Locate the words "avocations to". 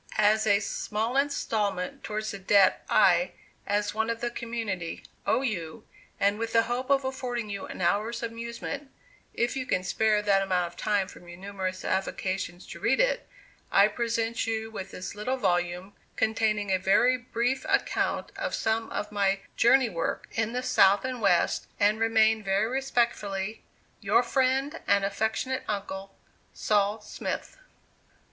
11.85-12.79